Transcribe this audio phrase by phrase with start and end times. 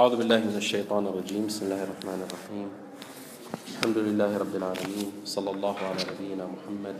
[0.00, 1.46] أعوذ بالله من الشيطان الرجيم.
[1.46, 2.68] بسم الله الرحمن الرحيم.
[3.68, 5.12] الحمد لله رب العالمين.
[5.24, 6.96] صلى الله على نبينا محمد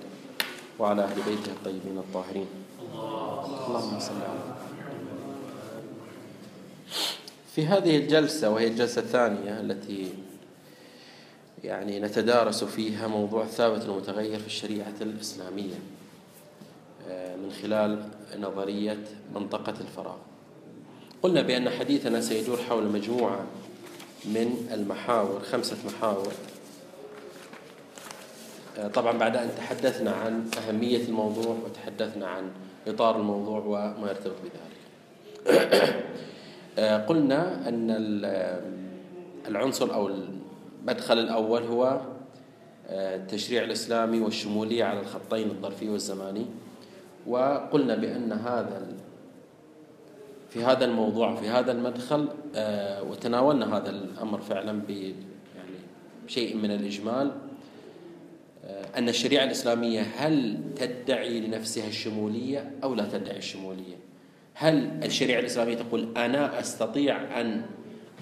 [0.78, 2.46] وعلى أهل بيته الطيبين الطاهرين.
[2.92, 4.40] اللهم صل على
[7.54, 10.12] في هذه الجلسة وهي الجلسة الثانية التي
[11.64, 15.80] يعني نتدارس فيها موضوع ثابت المتغير في الشريعة الإسلامية
[17.08, 18.04] آه، من خلال
[18.36, 19.04] نظرية
[19.34, 20.29] منطقة الفراغ.
[21.22, 23.44] قلنا بأن حديثنا سيدور حول مجموعة
[24.24, 26.32] من المحاور خمسة محاور.
[28.78, 32.50] آه، طبعا بعد أن تحدثنا عن أهمية الموضوع وتحدثنا عن
[32.86, 34.80] إطار الموضوع وما يرتبط بذلك.
[36.78, 37.90] آه، قلنا أن
[39.48, 42.00] العنصر أو المدخل الأول هو
[42.90, 46.46] التشريع الإسلامي والشمولية على الخطين الظرفي والزماني.
[47.26, 48.86] وقلنا بأن هذا
[50.50, 55.76] في هذا الموضوع في هذا المدخل آه، وتناولنا هذا الأمر فعلا ب يعني
[56.26, 57.32] شيء من الإجمال
[58.64, 63.96] آه، أن الشريعة الإسلامية هل تدعي لنفسها الشمولية أو لا تدعي الشمولية
[64.54, 67.62] هل الشريعة الإسلامية تقول أنا أستطيع أن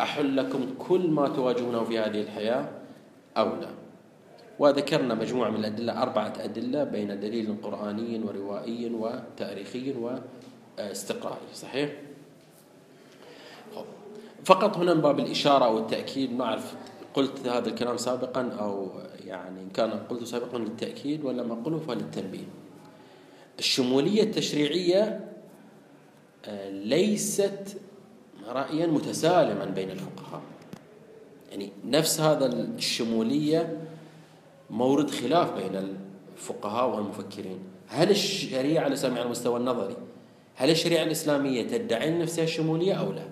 [0.01, 2.69] أحل لكم كل ما تواجهونه في هذه الحياة
[3.37, 3.69] أو لا
[4.59, 9.95] وذكرنا مجموعة من الأدلة أربعة أدلة بين دليل قرآني وروائي وتاريخي
[10.79, 11.91] واستقرائي صحيح؟
[14.45, 16.75] فقط هنا من باب الإشارة أو التأكيد ما أعرف
[17.15, 18.91] قلت هذا الكلام سابقا أو
[19.27, 22.45] يعني إن كان قلته سابقا للتأكيد ولا ما أقوله فللتنبيه.
[23.59, 25.21] الشمولية التشريعية
[26.45, 27.77] آه، ليست
[28.49, 30.43] رأيا متسالما بين الفقهاء.
[31.51, 33.79] يعني نفس هذا الشمولية
[34.71, 35.97] مورد خلاف بين
[36.37, 37.59] الفقهاء والمفكرين.
[37.89, 39.97] هل الشريعة الإسلامية على المستوى النظري
[40.55, 43.28] هل الشريعة الإسلامية تدعي نفسها الشمولية أو لا؟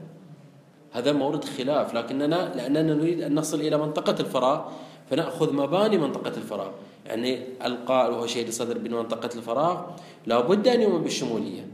[0.97, 4.61] هذا مورد خلاف لكننا لأننا نريد أن نصل إلى منطقة الفراغ
[5.11, 6.71] فنأخذ مباني منطقة الفراغ
[7.07, 9.81] يعني القائل وهو شهيد الصدر بمنطقة الفراغ
[10.27, 11.67] لابد أن يؤمن بالشمولية.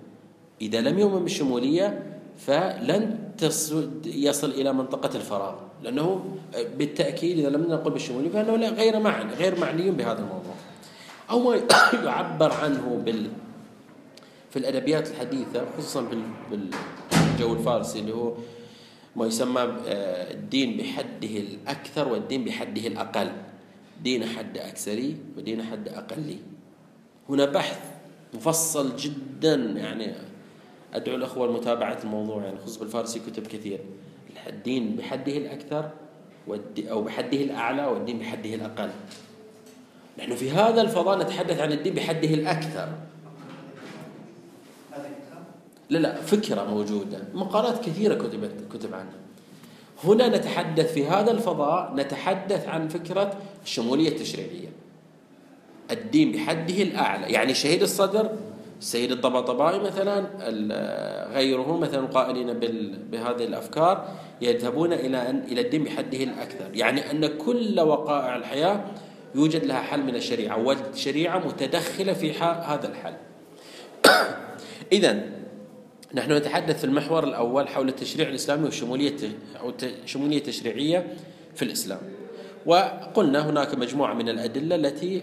[0.60, 2.02] إذا لم يؤمن بالشمولية
[2.38, 3.19] فلن
[4.04, 6.25] يصل إلى منطقة الفراغ لأنه
[6.76, 10.54] بالتأكيد إذا لم نقل بالشمولية فإنه غير معني غير معني بهذا الموضوع.
[11.30, 11.56] أو ما
[12.06, 13.30] يعبر عنه بال
[14.50, 16.06] في الأدبيات الحديثة خصوصا
[16.50, 18.32] بالجو الفارسي اللي هو
[19.16, 23.32] ما يسمى آه، الدين بحده الأكثر والدين بحده الأقل.
[24.02, 26.38] دين حد أكثري ودين حد أقلي
[27.28, 27.80] هنا بحث
[28.34, 30.12] مفصل جدا يعني
[30.94, 33.80] أدعو الأخوة لمتابعة الموضوع يعني خصوصا بالفارسي كتب كثير.
[34.46, 35.90] الدين بحده الأكثر
[36.78, 38.90] أو بحده الأعلى والدين بحده الأقل.
[40.18, 42.88] نحن في هذا الفضاء نتحدث عن الدين بحده الأكثر.
[45.91, 47.19] لا لا فكرة موجودة.
[47.34, 49.22] مقالات كثيرة كتبت كتب عنها.
[50.04, 54.69] هنا نتحدث في هذا الفضاء نتحدث عن فكرة الشمولية التشريعية.
[55.91, 57.32] الدين بحده الأعلى.
[57.32, 58.31] يعني شهيد الصدر
[58.82, 60.26] السيد الطباطبائي مثلا
[61.34, 62.53] غيره مثلا قائلين
[63.10, 64.09] بهذه الأفكار
[64.41, 68.84] يذهبون إلى ان إلى الدين بحده الأكثر، يعني أن كل وقائع الحياة
[69.34, 73.14] يوجد لها حل من الشريعة والشريعة متدخلة في هذا الحل.
[74.93, 75.22] اذا
[76.14, 79.16] نحن نتحدث في المحور الأول حول التشريع الإسلامي والشمولية
[79.60, 79.72] أو
[80.04, 81.06] الشمولية التشريعية
[81.54, 81.98] في الإسلام.
[82.66, 85.22] وقلنا هناك مجموعة من الأدلة التي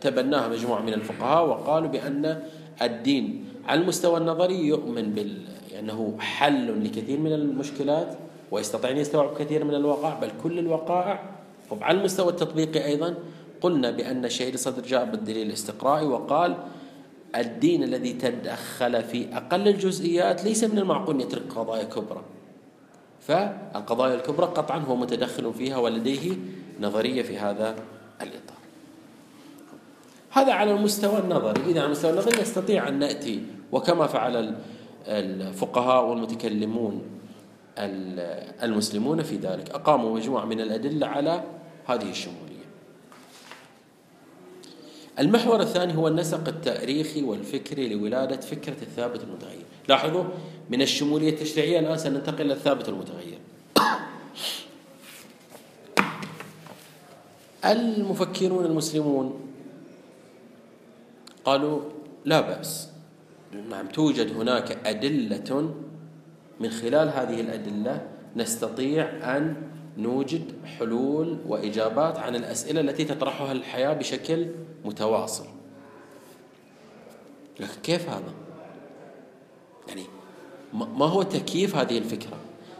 [0.00, 2.42] تبناها مجموعة من الفقهاء وقالوا بأن
[2.82, 5.38] الدين على المستوى النظري يؤمن بال
[5.78, 8.16] أنه حل لكثير من المشكلات
[8.50, 11.22] ويستطيع أن يستوعب كثير من الوقائع بل كل الوقائع.
[11.70, 13.14] وعلى المستوى التطبيقي أيضا
[13.60, 16.56] قلنا بأن الشهيد الصدر جاء بالدليل الاستقرائي وقال
[17.36, 22.22] الدين الذي تدخل في أقل الجزئيات ليس من المعقول أن يترك قضايا كبرى.
[23.20, 26.36] فالقضايا الكبرى قطعا هو متدخل فيها ولديه
[26.80, 27.76] نظرية في هذا
[28.22, 28.56] الإطار.
[30.30, 31.60] هذا على المستوى النظري.
[31.66, 33.42] إذا على المستوى النظري نستطيع أن نأتي
[33.72, 34.56] وكما فعل
[35.08, 37.02] الفقهاء والمتكلمون
[38.62, 41.42] المسلمون في ذلك أقاموا مجموعة من الأدلة على
[41.86, 42.45] هذه الشمولية
[45.18, 49.64] المحور الثاني هو النسق التاريخي والفكري لولادة فكرة الثابت المتغير.
[49.88, 50.24] لاحظوا
[50.70, 53.38] من الشمولية التشريعية الآن سننتقل إلى الثابت المتغير.
[57.64, 59.40] المفكرون المسلمون
[61.44, 61.80] قالوا
[62.24, 62.88] لا بأس.
[63.70, 65.74] نعم توجد هناك أدلة
[66.60, 69.56] من خلال هذه الأدلة نستطيع أن
[69.98, 74.46] نوجد حلول وإجابات عن الأسئلة التي تطرحها الحياة بشكل
[74.84, 75.46] متواصل
[77.60, 78.32] لكن كيف هذا؟
[79.88, 80.02] يعني
[80.72, 82.36] ما هو تكييف هذه الفكرة؟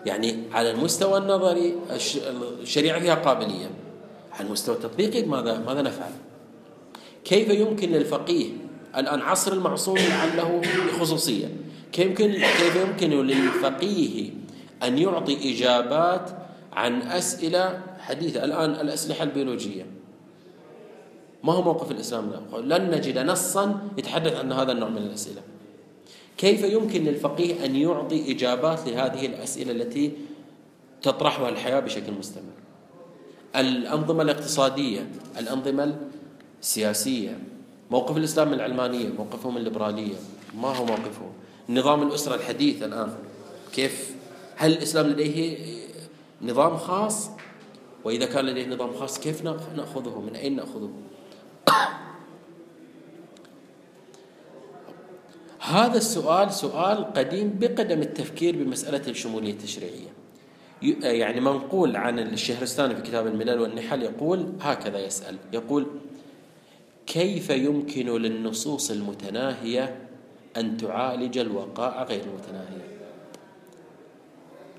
[0.06, 1.76] يعني على المستوى النظري
[2.60, 3.70] الشريعة فيها قابلية
[4.32, 6.10] على المستوى التطبيقي ماذا ماذا نفعل؟
[7.24, 8.50] كيف يمكن للفقيه
[8.96, 10.62] الآن عصر المعصوم لعله
[11.00, 11.48] خصوصية
[11.92, 14.30] كيف يمكن كيف يمكن للفقيه
[14.82, 16.30] أن يعطي إجابات
[16.76, 18.44] عن أسئلة حديثة.
[18.44, 19.86] الآن الأسلحة البيولوجية.
[21.44, 22.32] ما هو موقف الإسلام
[22.64, 25.42] لن نجد نصا يتحدث عن هذا النوع من الأسئلة.
[26.38, 30.12] كيف يمكن للفقيه أن يعطي إجابات لهذه الأسئلة التي
[31.02, 32.52] تطرحها الحياة بشكل مستمر؟
[33.56, 35.08] الأنظمة الاقتصادية
[35.38, 35.96] الأنظمة
[36.62, 37.38] السياسية
[37.90, 40.14] موقف الإسلام من العلمانية موقفهم الليبرالية
[40.54, 41.32] ما هو موقفهم؟
[41.68, 43.12] نظام الأسرة الحديث الآن
[43.72, 44.10] كيف؟
[44.56, 45.56] هل الإسلام لديه
[46.42, 47.30] نظام خاص
[48.04, 49.44] وإذا كان لديه نظام خاص كيف
[49.76, 50.90] نأخذه؟ من أين نأخذه؟
[55.60, 60.08] هذا السؤال سؤال قديم بقدم التفكير بمسألة الشمولية التشريعية.
[61.02, 65.36] يعني منقول عن الشهرستاني في كتاب الملل والنحل يقول هكذا يسأل.
[65.52, 65.86] يقول
[67.06, 70.08] كيف يمكن للنصوص المتناهية
[70.56, 72.95] أن تعالج الوقائع غير المتناهية؟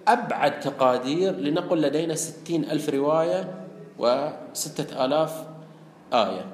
[0.08, 3.54] أبعد تقادير لنقل لدينا ستين ألف رواية
[4.00, 5.44] وستة آلاف
[6.14, 6.46] آية.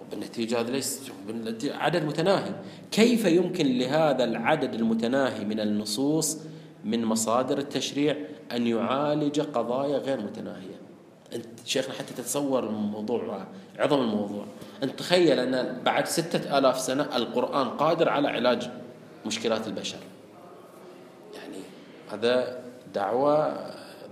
[0.00, 1.10] وبالنتيجة هذا ليس
[1.64, 2.52] عدد متناهي.
[2.90, 6.38] كيف يمكن لهذا العدد المتناهي من النصوص
[6.84, 8.16] من مصادر التشريع
[8.52, 10.78] أن يعالج قضايا غير متناهية؟
[11.34, 13.44] أنت شيخنا حتى تتصور الموضوع
[13.78, 14.44] عظم الموضوع.
[14.82, 18.70] أنت تخيل أن بعد ستة آلاف سنة القرآن قادر على علاج
[19.26, 19.98] مشكلات البشر.
[22.12, 22.60] هذا
[22.94, 23.56] دعوة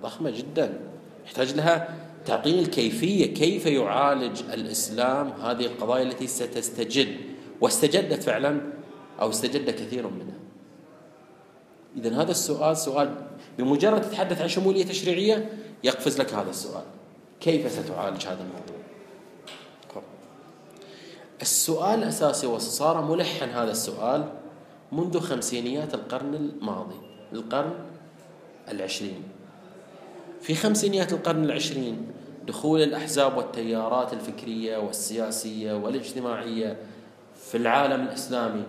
[0.02, 0.80] ضخمة جدا.
[1.24, 1.94] يحتاج لها
[2.26, 7.16] تعطيني الكيفية كيف يعالج الإسلام هذه القضايا التي ستستجد؟
[7.60, 8.60] واستجدت فعلا
[9.20, 10.38] أو استجد كثير منها؟
[11.96, 13.14] إذا هذا السؤال سؤال
[13.58, 15.50] بمجرد تتحدث عن شمولية تشريعية
[15.84, 16.84] يقفز لك هذا السؤال.
[17.40, 18.76] كيف ستعالج هذا الموضوع؟
[21.42, 24.28] السؤال الأساسي وصار ملحن هذا السؤال
[24.92, 27.05] منذ خمسينيات القرن الماضي.
[27.32, 27.74] القرن
[28.68, 29.22] العشرين.
[30.40, 32.06] في خمسينيات القرن العشرين
[32.46, 36.76] دخول الأحزاب والتيارات الفكرية والسياسية والاجتماعية
[37.50, 38.62] في العالم الإسلامي.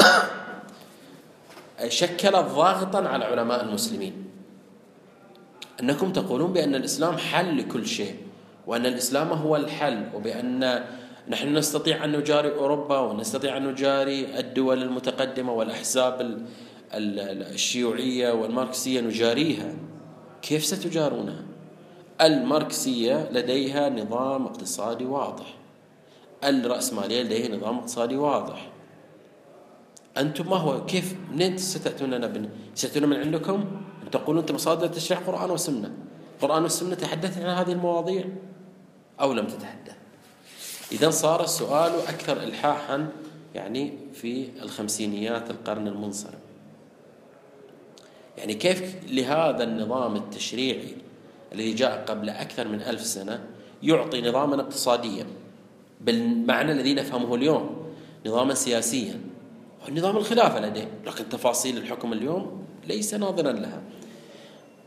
[1.88, 4.30] شكلت ضاغطا على علماء المسلمين.
[5.82, 8.16] أنكم تقولون بأن الإسلام حل لكل شيء
[8.66, 10.84] وأن الإسلام هو الحل وبأن
[11.28, 16.46] نحن نستطيع أن نجاري أوروبا ونستطيع أن نجاري الدول المتقدمة والأحزاب
[16.94, 19.74] الشيوعية والماركسية نجاريها.
[20.42, 21.44] كيف ستجارونها؟
[22.20, 25.56] الماركسية لديها نظام اقتصادي واضح.
[26.44, 28.70] الرأسمالية لديها نظام اقتصادي واضح.
[30.18, 32.48] أنتم ما هو كيف منين ستأتون لنا بن...
[32.74, 33.64] ستأتون من عندكم؟
[34.12, 35.92] تقولون أنت مصادر تشريع قرآن وسنة.
[36.40, 38.24] قرآن والسنة تحدثت عن هذه المواضيع
[39.20, 39.94] أو لم تتحدث؟
[40.92, 43.08] إذا صار السؤال أكثر إلحاحا
[43.54, 46.49] يعني في الخمسينيات القرن المنصرم.
[48.40, 50.96] يعني كيف لهذا النظام التشريعي
[51.52, 53.44] الذي جاء قبل أكثر من ألف سنة
[53.82, 55.26] يعطي نظاما اقتصاديا
[56.00, 57.90] بالمعنى الذي نفهمه اليوم
[58.26, 59.20] نظاما سياسيا.
[59.88, 63.82] ونظام الخلافة لديه لكن تفاصيل الحكم اليوم ليس ناظرا لها.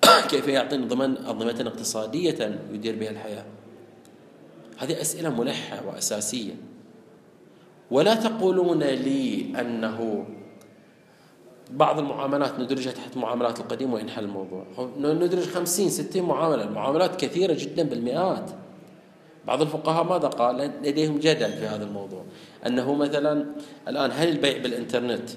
[0.30, 3.46] كيف يعطي نظما أنظمة اقتصادية يدير بها الحياة؟
[4.78, 6.54] هذه أسئلة ملحة وأساسية.
[7.92, 10.26] ولا تقولون لي أنه
[11.72, 14.66] بعض المعاملات ندرجها تحت معاملات القديم وينحل الموضوع.
[15.00, 16.64] ندرج خمسين ستين معاملة.
[16.64, 18.52] المعاملات كثيرة جدا بالمئات.
[19.48, 22.24] بعض الفقهاء ماذا قال؟ لديهم جدل في هذا الموضوع.
[22.68, 23.46] أنه مثلا
[23.88, 25.30] الآن هل البيع بالإنترنت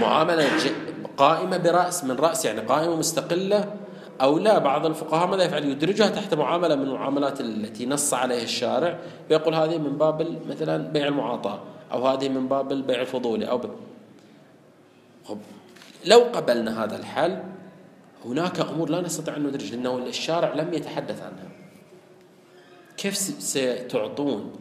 [0.00, 0.48] معاملة
[1.16, 3.74] قائمة برأس من رأس يعني قائمة مستقلة
[4.20, 8.98] أو لا؟ بعض الفقهاء ماذا يفعل يدرجها تحت معاملة من المعاملات التي نص عليها الشارع
[9.30, 11.60] ويقول هذه من باب مثلا بيع المعاطاة
[11.92, 13.60] أو هذه من باب البيع الفضولي أو
[15.24, 15.38] خب
[16.04, 17.42] لو قبلنا هذا الحل
[18.24, 21.48] هناك أمور لا نستطيع أن ندرج لأنه الشارع لم يتحدث عنها.
[22.96, 24.52] كيف ستعطون؟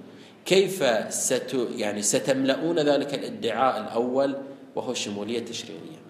[0.46, 4.38] كيف ست يعني ستملؤون ذلك الادعاء الأول
[4.76, 6.04] وهو الشمولية التشريعية؟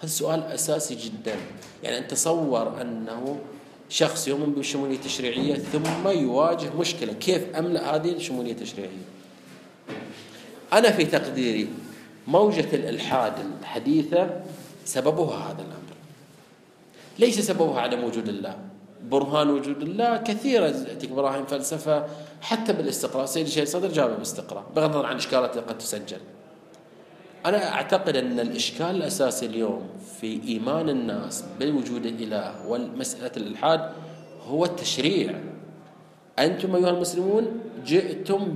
[0.00, 1.36] هذا سؤال أساسي جدا.
[1.82, 3.40] يعني أن تصور أنه
[3.88, 9.04] شخص يؤمن بالشمولية التشريعية ثم يواجه مشكلة كيف أملأ هذه الشمولية التشريعية؟
[10.72, 11.68] أنا في تقديري
[12.26, 14.30] موجة الإلحاد الحديثة
[14.84, 15.92] سببها هذا الأمر.
[17.18, 18.56] ليس سببها عدم وجود الله.
[19.10, 22.06] برهان وجود الله كثيرة تأتيك براهين فلسفة
[22.40, 23.26] حتى بالاستقراء.
[23.26, 26.20] سيد الشيخ صدر جابه بالاستقراء بغض النظر عن إشكالات قد تسجل.
[27.46, 29.82] أنا أعتقد أن الإشكال الأساسي اليوم
[30.20, 33.90] في إيمان الناس بوجود الإله والمسألة الإلحاد
[34.48, 35.40] هو التشريع.
[36.38, 38.54] أنتم أيها المسلمون جئتم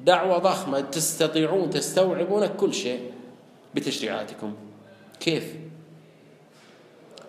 [0.00, 3.12] بدعوة ضخمة تستطيعون تستوعبون كل شيء
[3.74, 4.54] بتشريعاتكم.
[5.20, 5.54] كيف؟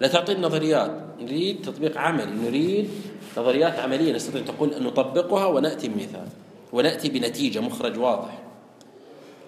[0.02, 2.50] لا تعطي نظريات نريد تطبيق عملي.
[2.50, 2.90] نريد
[3.38, 6.28] نظريات عملية نستطيع تقول أن نطبقها ونأتي بمثال
[6.74, 8.42] ونأتي بنتيجة مخرج واضح.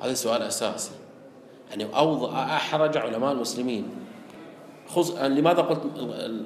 [0.01, 0.91] هذا سؤال أساسي.
[1.69, 3.85] يعني أوضع أحرج علماء المسلمين.
[4.87, 5.11] خص...
[5.11, 5.81] لماذا قلت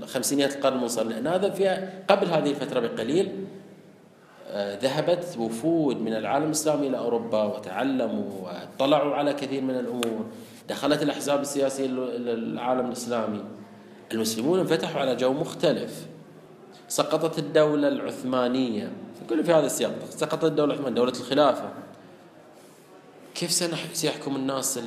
[0.05, 3.45] خمسينيات القرن المنصرم لأن هذا فيها قبل هذه الفترة بقليل
[4.57, 10.25] ذهبت وفود من العالم الإسلامي إلى أوروبا وتعلموا واطلعوا على كثير من الأمور.
[10.69, 13.43] دخلت الأحزاب السياسية إلى العالم الإسلامي.
[14.11, 16.05] المسلمون انفتحوا على جو مختلف.
[16.87, 18.91] سقطت الدولة العثمانية.
[19.29, 19.91] كله في هذا السياق.
[20.09, 21.69] سقطت الدولة العثمانية دولة الخلافة.
[23.35, 23.51] كيف
[23.93, 24.79] سيحكم الناس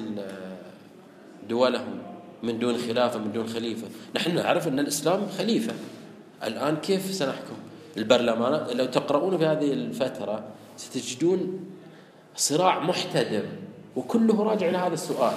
[1.48, 1.98] دولهم
[2.42, 3.86] من دون خلافة من دون خليفة؟
[4.16, 5.74] نحن نعرف أن الإسلام خليفة.
[6.44, 7.56] الآن كيف سنحكم؟
[7.96, 10.44] البرلمانات لو تقرؤون في هذه الفترة
[10.76, 11.60] ستجدون
[12.36, 13.42] صراع محتدم
[13.96, 15.34] وكله راجع إلى هذا السؤال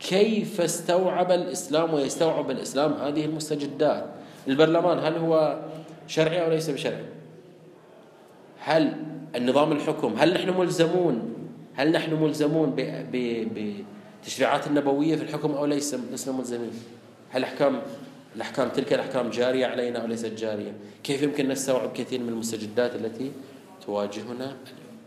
[0.00, 4.04] كيف استوعب الإسلام ويستوعب الإسلام هذه المستجدات؟
[4.48, 5.60] البرلمان هل هو
[6.06, 7.04] شرعي أو ليس بشرعي؟
[8.58, 8.96] هل
[9.36, 11.34] النظام الحكم هل نحن ملزمون؟
[11.74, 12.70] هل نحن ملزمون
[14.22, 16.72] بالتشريعات النبوية في الحكم أو ليس لسنا ملزمين؟
[17.30, 17.80] هل أحكام
[18.38, 20.72] الأحكام تلك الأحكام جارية علينا أو ليست جارية؟
[21.04, 23.32] كيف يمكن نستوعب كثير من المستجدات التي
[23.86, 24.98] تواجهنا اليوم؟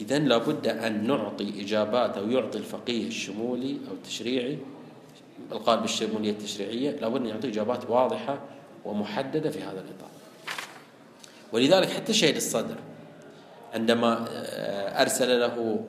[0.00, 4.58] إذا لابد أن نعطي إجابات أو يعطي الفقيه الشمولي أو التشريعي
[5.52, 8.38] القائل بالشمولية التشريعية لابد أن يعطي إجابات واضحة
[8.84, 10.10] ومحددة في هذا الإطار.
[11.52, 12.76] ولذلك حتى شهيد الصدر
[13.74, 15.84] عندما آه، أرسل له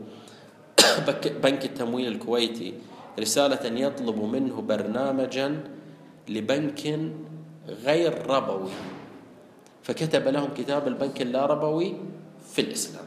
[1.43, 2.74] بنك التمويل الكويتي
[3.20, 5.64] رسالة يطلب منه برنامجا
[6.30, 7.00] لبنك
[7.68, 8.72] غير ربوي.
[9.84, 11.98] فكتب لهم كتاب البنك اللا ربوي
[12.54, 13.06] في الإسلام.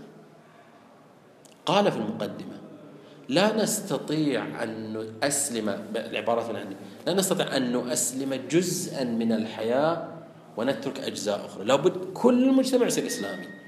[1.66, 2.57] قال في المقدمة
[3.28, 6.76] لا نستطيع أن نؤسلم العبارات من عندي.
[7.07, 10.09] لا نستطيع أن نؤسلم جزءا من الحياة
[10.57, 11.64] ونترك أجزاء أخرى.
[11.64, 13.62] لابد كل المجتمع يصير إسلامي.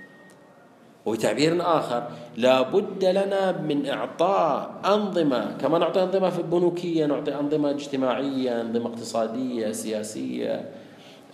[1.06, 2.08] وبتعبير آخر.
[2.36, 9.72] لابد لنا من إعطاء أنظمة كما نعطي أنظمة في البنوكية نعطي أنظمة اجتماعية أنظمة اقتصادية
[9.72, 10.70] سياسية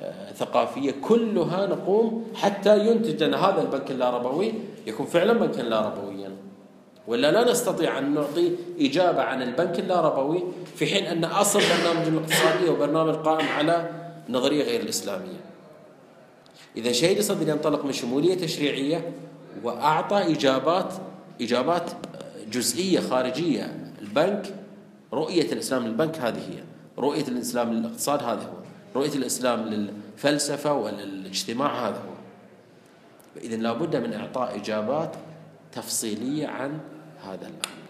[0.03, 3.37] آه، ثقافية كلها نقوم حتى ينتج لنا.
[3.37, 4.53] هذا البنك اللاربوي
[4.87, 6.31] يكون فعلا بنكا لا ربويا
[7.09, 10.43] ولا لا نستطيع أن نعطي إجابة عن البنك اللاربوي
[10.77, 13.91] في حين أن أصل برنامج الاقتصادي هو برنامج قائم على
[14.29, 15.41] نظرية غير الإسلامية.
[16.77, 19.13] إذا شهيد صدر ينطلق من شمولية تشريعية
[19.63, 20.95] وأعطى إجابات
[21.41, 21.91] إجابات
[22.51, 23.93] جزئية خارجية.
[24.01, 24.55] البنك
[25.13, 26.63] رؤية الإسلام للبنك هذه هي.
[26.99, 28.61] رؤية الإسلام للاقتصاد هذا هو.
[29.01, 32.15] رؤية الإسلام للفلسفة وللاجتماع هذا هو.
[33.37, 35.17] إذا لابد من إعطاء إجابات
[35.73, 36.79] تفصيلية عن
[37.25, 37.81] هذا الأمر.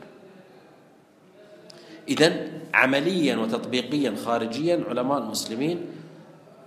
[2.08, 5.86] إذا عمليا وتطبيقيا خارجيا علماء المسلمين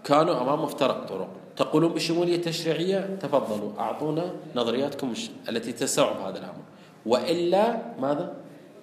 [0.03, 1.42] كانوا أمام مفترق طرق.
[1.57, 5.13] تقولون بالشمولية التشريعية تفضلوا أعطونا نظرياتكم
[5.49, 6.61] التي تستوعب هذا الأمر.
[7.05, 8.33] وإلا ماذا؟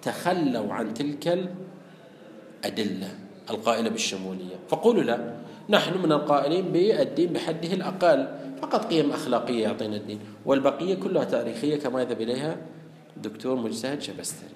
[0.01, 1.49] تخلوا عن تلك
[2.65, 3.09] الأدلة
[3.49, 4.55] القائلة بالشمولية.
[4.69, 5.33] فقولوا لا
[5.69, 8.27] نحن من القائلين بالدين بحده الأقل.
[8.61, 12.57] فقط قيم أخلاقية يعطينا الدين والبقية كلها تاريخية كما يذهب إليها
[13.17, 14.49] دكتور مجتهد شبستري.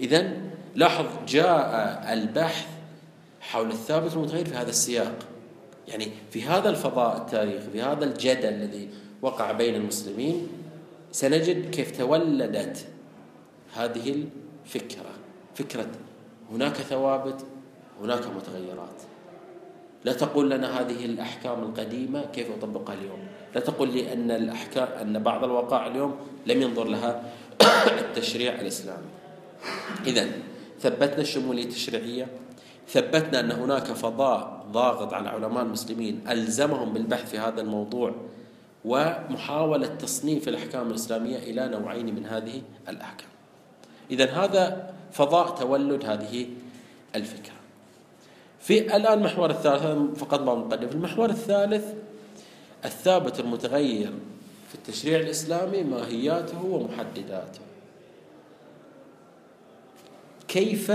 [0.00, 0.32] إذا
[0.74, 2.66] لاحظ جاء البحث
[3.40, 5.14] حول الثابت المتغير في هذا السياق.
[5.90, 8.88] يعني في هذا الفضاء التاريخي في هذا الجدل الذي
[9.22, 10.48] وقع بين المسلمين
[11.12, 12.86] سنجد كيف تولدت
[13.74, 14.24] هذه
[14.66, 15.10] الفكرة.
[15.54, 15.86] فكرة
[16.52, 17.44] هناك ثوابت
[18.00, 19.02] هناك متغيرات.
[20.04, 23.18] لا تقول لنا هذه الأحكام القديمة كيف أطبقها اليوم.
[23.54, 26.16] لا تقول لي أن الأحكام أن بعض الوقائع اليوم
[26.46, 27.22] لم ينظر لها
[28.00, 29.06] التشريع الإسلامي.
[30.06, 30.28] إذا
[30.80, 32.26] ثبتنا الشمولية التشريعية.
[32.92, 38.14] ثبتنا أن هناك فضاء ضاغط على علماء المسلمين ألزمهم بالبحث في هذا الموضوع
[38.84, 43.28] ومحاولة تصنيف الأحكام الإسلامية إلى نوعين من هذه الأحكام.
[44.10, 46.46] إذا هذا فضاء تولد هذه
[47.14, 47.54] الفكرة.
[48.60, 51.84] في الآن المحور الثالث فقط ما مقدم في المحور الثالث
[52.84, 54.12] الثابت المتغير
[54.68, 57.60] في التشريع الإسلامي ماهياته ومحدداته.
[60.48, 60.92] كيف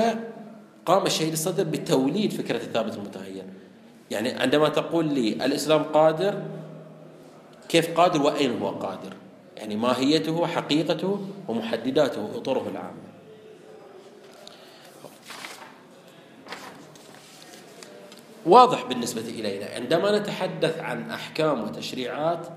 [0.86, 3.44] قام الشهيد الصدر بتوليد فكرة الثابت المتغير.
[4.12, 6.44] يعني عندما تقول لي الإسلام قادر
[7.70, 9.13] كيف قادر وأين هو قادر؟
[9.58, 13.06] يعني ماهيته حقيقته ومحدداته اطره العامة.
[18.46, 22.48] واضح بالنسبة إلينا عندما نتحدث عن أحكام وتشريعات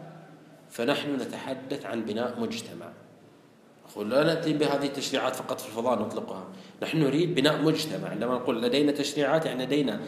[0.70, 2.86] فنحن نتحدث عن بناء مجتمع.
[4.04, 6.44] لا نأتي بهذه التشريعات فقط في الفضاء نطلقها.
[6.82, 8.08] نحن نريد بناء مجتمع.
[8.08, 10.00] عندما نقول لدينا تشريعات يعني لدينا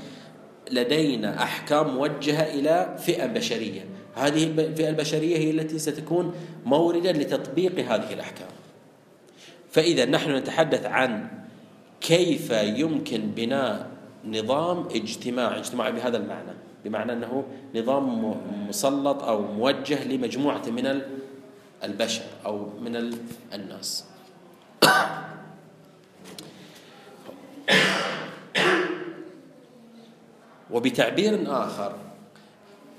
[0.71, 3.85] لدينا أحكام موجهة إلى فئة بشرية.
[4.15, 8.49] هذه الفئة البشرية هي التي ستكون موردا لتطبيق هذه الأحكام.
[9.71, 11.29] فإذا نحن نتحدث عن
[12.01, 13.91] كيف يمكن بناء
[14.25, 16.53] نظام اجتماعي اجتماعي بهذا المعنى.
[16.85, 17.45] بمعنى أنه
[17.75, 18.35] نظام
[18.69, 20.87] مسلط أو موجه لمجموعة من
[21.85, 22.97] البشر أو من
[23.55, 24.05] الناس.
[30.71, 31.93] وبتعبير آخر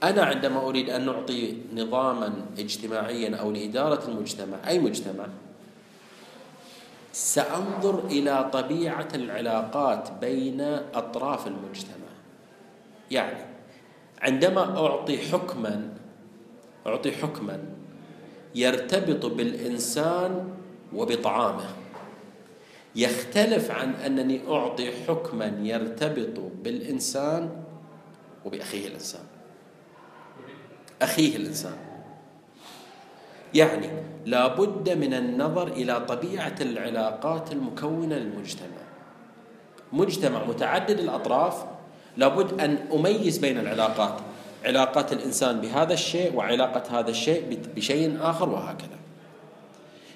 [0.03, 5.25] أنا عندما أريد أن نعطي نظاما اجتماعيا أو لإدارة المجتمع أي مجتمع؟
[7.13, 10.61] سأنظر إلى طبيعة العلاقات بين
[10.93, 12.11] أطراف المجتمع.
[13.11, 13.45] يعني
[14.21, 15.89] عندما أعطي حكما
[16.87, 17.63] أعطي حكما
[18.55, 20.49] يرتبط بالإنسان
[20.95, 21.65] وبطعامه.
[22.95, 27.49] يختلف عن أنني أعطي حكما يرتبط بالإنسان
[28.45, 29.23] وبأخيه الإنسان.
[31.01, 31.75] أخيه الإنسان.
[33.53, 33.89] يعني
[34.25, 38.81] لا بد من النظر إلى طبيعة العلاقات المكونة للمجتمع.
[39.93, 41.65] مجتمع متعدد الأطراف
[42.17, 44.19] لابد أن أميز بين العلاقات.
[44.65, 48.99] علاقة الإنسان بهذا الشيء وعلاقة هذا الشيء بشيء آخر وهكذا.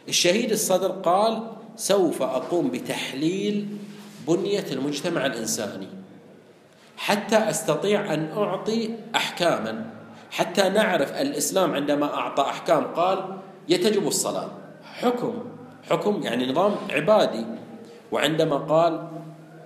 [0.07, 1.43] الشهيد الصدر قال
[1.75, 3.67] سوف أقوم بتحليل
[4.27, 5.87] بنية المجتمع الإنساني
[6.97, 9.85] حتى أستطيع أن أعطي أحكاما
[10.31, 12.83] حتى نعرف الإسلام عندما أعطى أحكام.
[12.83, 13.37] قال
[13.69, 14.49] يتجب الصلاة.
[14.83, 15.33] حكم
[15.89, 17.45] حكم يعني نظام عبادي.
[18.11, 19.07] وعندما قال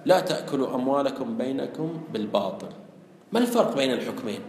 [0.05, 2.67] لا تأكلوا أموالكم بينكم بالباطل.
[3.31, 4.39] ما الفرق بين الحكمين؟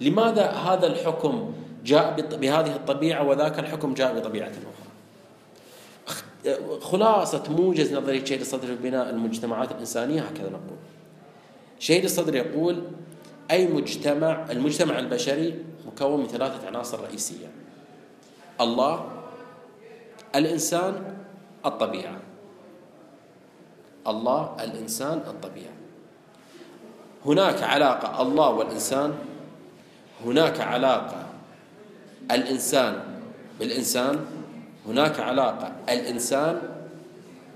[0.00, 1.52] لماذا هذا الحكم
[1.84, 4.88] جاء بهذه الطبيعة وذاك الحكم جاء بطبيعة أخرى؟
[6.80, 10.78] خلاصة موجز نظرية شهيد الصدر في بناء المجتمعات الإنسانية هكذا نقول.
[11.78, 12.82] شهيد الصدر يقول
[13.50, 17.46] أي مجتمع المجتمع البشري مكون من ثلاثة عناصر رئيسية.
[18.60, 19.06] الله
[20.34, 21.14] الإنسان
[21.66, 22.16] الطبيعة.
[24.06, 25.72] الله الإنسان الطبيعة.
[27.26, 29.14] هناك علاقة الله والإنسان
[30.24, 31.26] هناك علاقة
[32.30, 33.02] الإنسان
[33.60, 34.26] بالإنسان
[34.86, 36.62] هناك علاقة الإنسان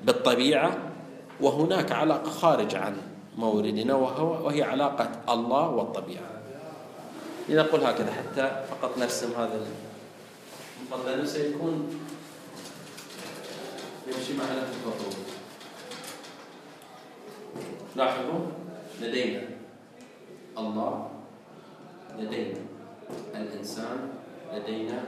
[0.04, 0.78] بالطبيعة
[1.40, 2.96] وهناك علاقة خارج عن
[3.38, 6.30] موردنا وهو وهي علاقة الله والطبيعة.
[7.48, 9.60] لنقول هكذا حتى فقط نرسم هذا
[10.80, 12.00] المفضل سيكون
[14.06, 14.72] يمشي معنا في
[17.96, 18.40] لاحظوا؟
[19.00, 19.42] لدينا
[20.58, 21.10] الله
[22.18, 22.60] لدينا.
[23.34, 24.08] الإنسان
[24.54, 25.04] لدينا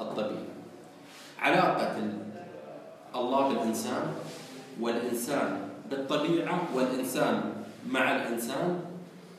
[0.00, 0.48] الطبيعة
[1.38, 1.96] علاقة
[3.14, 4.14] الله بالإنسان
[4.80, 7.52] والإنسان بالطبيعة والإنسان
[7.86, 8.80] مع الإنسان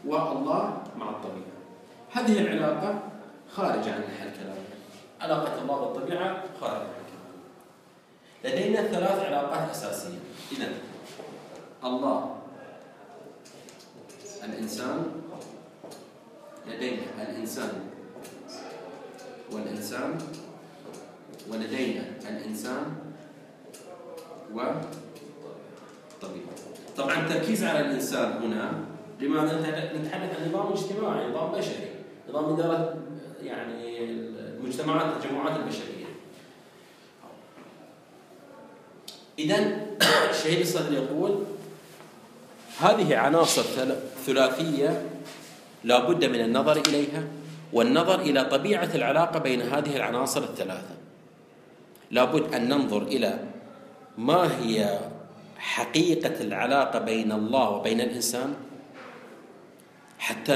[0.06, 1.60] والله مع الطبيعة.
[2.12, 3.00] هذه العلاقة
[3.52, 4.64] خارجة عن الكلام.
[5.22, 7.40] علاقة الله بالطبيعة خارجة عن الكلام.
[8.44, 10.20] لدينا ثلاث علاقات أساسية.
[10.52, 10.68] إذا
[11.84, 12.36] الله
[14.44, 15.19] الإنسان
[16.70, 17.72] لدينا الإنسان
[19.52, 20.18] والإنسان
[21.50, 22.84] ولدينا الإنسان
[24.54, 24.90] والطبيعة
[26.98, 28.72] طبعا التركيز على الإنسان هنا
[29.20, 29.60] لماذا؟
[29.96, 31.90] نتحدث عن نظام اجتماعي نظام بشري
[32.30, 32.96] نظام إدارة
[33.44, 36.06] يعني المجتمعات التجمعات البشرية.
[39.40, 39.58] إذا
[40.32, 41.44] الشهيد الصدر يقول
[42.80, 43.64] هذه عناصر
[44.26, 45.02] ثلاثية
[45.84, 47.24] لا بد من النظر إليها
[47.74, 50.96] والنظر إلى طبيعة العلاقة بين هذه العناصر الثلاثة.
[52.12, 53.40] لا بد أن ننظر إلى
[54.18, 55.00] ما هي
[55.58, 58.54] حقيقة العلاقة بين الله وبين الإنسان
[60.20, 60.56] حتى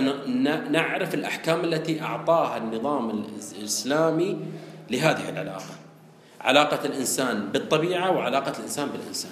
[0.70, 3.10] نعرف الأحكام التي أعطاها النظام
[3.58, 4.38] الإسلامي
[4.90, 5.76] لهذه العلاقة.
[6.42, 9.32] علاقة الإنسان بالطبيعة وعلاقة الإنسان بالإنسان.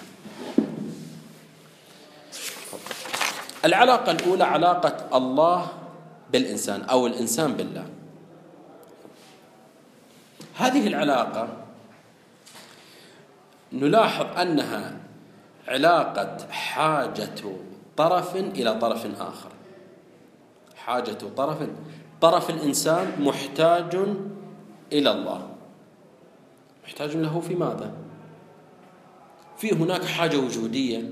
[3.64, 5.81] العلاقة الأولى علاقة الله
[6.32, 7.86] بالإنسان أو الإنسان بالله.
[10.56, 11.48] هذه العلاقة
[13.72, 14.96] نلاحظ أنها
[15.68, 17.42] علاقة حاجة
[17.96, 19.50] طرف إلى طرف آخر.
[20.76, 21.58] حاجة طرف
[22.20, 23.94] طرف الإنسان محتاج
[24.92, 25.48] إلى الله.
[26.84, 27.92] محتاج له في ماذا؟
[29.58, 31.10] في هناك حاجة وجودية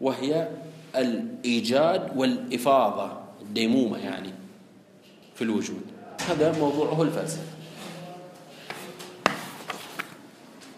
[0.00, 0.48] وهي
[0.96, 3.19] الإيجاد والإفاضة.
[3.50, 4.32] الديمومة يعني
[5.34, 5.82] في الوجود.
[6.28, 7.42] هذا موضوعه الفلسفة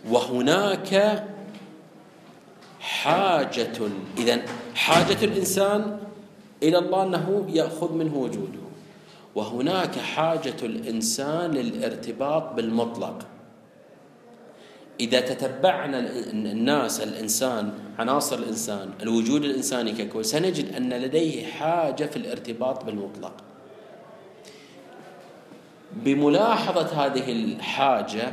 [0.08, 1.24] وهناك
[2.80, 3.78] حاجة
[4.18, 4.42] إذا
[4.74, 5.98] حاجة الإنسان
[6.62, 8.62] إلى الله أنه يأخذ منه وجوده.
[9.34, 13.26] وهناك حاجة الإنسان للارتباط بالمطلق.
[15.02, 15.98] إذا تتبعنا
[16.32, 23.32] الناس الإنسان عناصر الإنسان الوجود الإنساني ككل سنجد أن لديه حاجة في الارتباط بالمطلق.
[25.92, 28.32] بملاحظة هذه الحاجة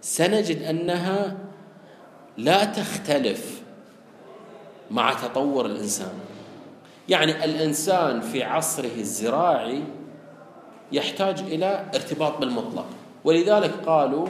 [0.00, 1.36] سنجد أنها
[2.36, 3.62] لا تختلف
[4.90, 6.12] مع تطور الإنسان.
[7.08, 9.82] يعني الإنسان في عصره الزراعي
[10.92, 12.86] يحتاج إلى ارتباط بالمطلق.
[13.24, 14.28] ولذلك قالوا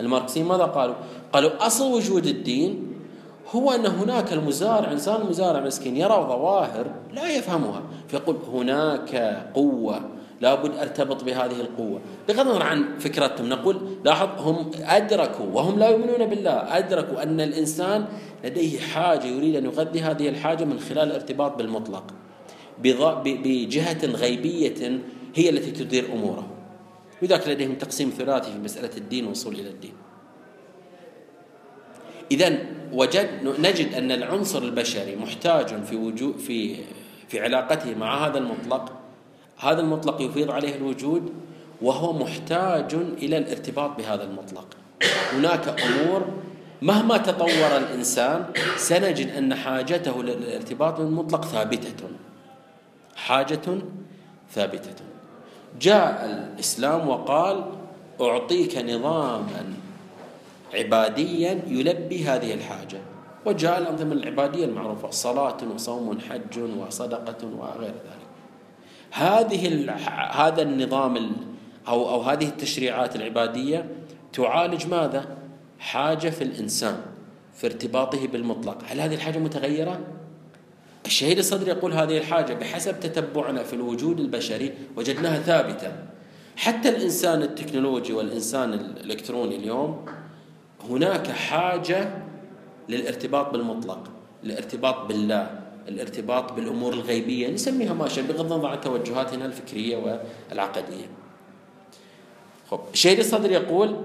[0.00, 0.94] الماركسيين ماذا قالوا؟
[1.32, 2.90] قالوا أصل وجود الدين
[3.54, 9.14] هو أن هناك المزارع إنسان مزارع مسكين يرى ظواهر لا يفهمها فيقول هناك
[9.54, 10.00] قوة
[10.40, 16.26] لابد أرتبط بهذه القوة بغض النظر عن فكرتهم نقول لاحظ هم أدركوا وهم لا يؤمنون
[16.26, 18.04] بالله أدركوا أن الإنسان
[18.44, 22.04] لديه حاجة يريد أن يغذي هذه الحاجة من خلال الارتباط بالمطلق
[23.24, 25.00] بجهة غيبية
[25.34, 26.59] هي التي تدير أموره
[27.22, 29.92] لذلك لديهم تقسيم ثلاثي في مسألة الدين والوصول إلى الدين.
[32.30, 32.58] إذا
[32.92, 33.28] وجد
[33.60, 36.76] نجد أن العنصر البشري محتاج في وجود في
[37.28, 38.92] في علاقته مع هذا المطلق.
[39.58, 41.32] هذا المطلق يفيض عليه الوجود
[41.82, 44.66] وهو محتاج إلى الارتباط بهذا المطلق.
[45.32, 46.26] هناك أمور
[46.82, 52.08] مهما تطور الإنسان سنجد أن حاجته للارتباط بالمطلق ثابتة.
[53.16, 53.78] حاجة
[54.52, 55.09] ثابتة.
[55.80, 57.64] جاء الإسلام وقال
[58.20, 59.74] أعطيك نظاما
[60.74, 62.98] عباديا يلبي هذه الحاجة
[63.46, 68.30] وجاء الأنظمة العبادية المعروفة صلاة وصوم حج وصدقة وغير ذلك
[69.10, 69.90] هذه
[70.30, 71.32] هذا النظام
[71.88, 73.88] أو أو هذه التشريعات العبادية
[74.32, 75.36] تعالج ماذا؟
[75.78, 77.00] حاجة في الإنسان
[77.54, 80.00] في ارتباطه بالمطلق هل هذه الحاجة متغيرة؟
[81.06, 85.92] الشهيد الصدر يقول هذه الحاجة بحسب تتبعنا في الوجود البشري وجدناها ثابتة.
[86.56, 90.06] حتى الإنسان التكنولوجي والإنسان الإلكتروني اليوم
[90.90, 92.22] هناك حاجة
[92.88, 94.10] للارتباط بالمطلق
[94.44, 101.06] الارتباط بالله الارتباط بالأمور الغيبية نسميها ما شاء بغض النظر عن توجهاتنا الفكرية والعقدية.
[102.70, 103.96] خب الشهيد الصدر يقول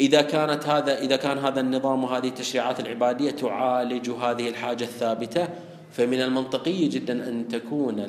[0.00, 5.48] إذا كانت هذا إذا كان هذا النظام وهذه التشريعات العبادية تعالج هذه الحاجة الثابتة
[5.92, 8.06] فمن المنطقي جدا أن تكون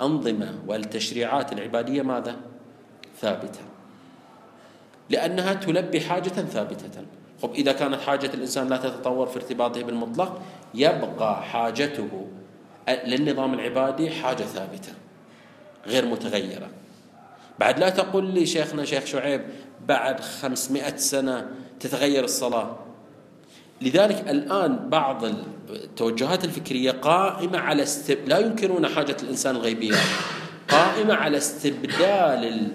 [0.00, 2.36] الأنظمة والتشريعات العبادية ماذا؟
[3.20, 3.60] ثابتة.
[5.10, 7.02] لأنها تلبي حاجة ثابتة.
[7.42, 10.42] خب إذا كانت حاجة الإنسان لا تتطور في ارتباطه بالمطلق
[10.74, 12.26] يبقى حاجته
[12.88, 14.92] للنظام العبادي حاجة ثابتة
[15.86, 16.68] غير متغيرة.
[17.58, 19.44] بعد لا تقول لي شيخنا شيخ شعيب
[19.86, 22.85] بعد خمسمائة سنة تتغير الصلاة.
[23.80, 25.24] لذلك الآن بعض
[25.70, 28.18] التوجهات الفكرية قائمة على استب...
[28.26, 29.96] لا ينكرون حاجة الإنسان الغيبية
[30.68, 32.70] قائمة على استبدال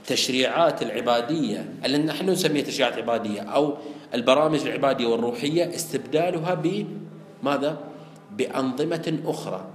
[0.00, 3.76] التشريعات العبادية التي نحن نسميها تشريعات عبادية أو
[4.14, 6.54] البرامج العبادية والروحية استبدالها
[7.42, 7.78] بماذا؟
[8.36, 9.66] بأنظمة أخرى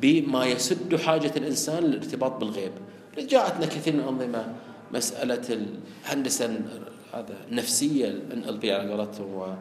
[0.00, 2.72] بما يسد حاجة الإنسان للارتباط بالغيب
[3.18, 4.54] جاءتنا كثير من الأنظمة
[4.94, 5.58] مسألة
[6.04, 6.60] الهندسة
[7.14, 9.56] هذا النفسية ال على قولتهم